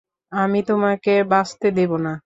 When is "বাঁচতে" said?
1.31-1.67